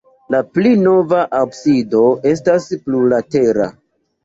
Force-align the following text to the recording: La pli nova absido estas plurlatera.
La 0.35 0.37
pli 0.53 0.71
nova 0.85 1.19
absido 1.41 2.03
estas 2.33 2.69
plurlatera. 2.89 3.71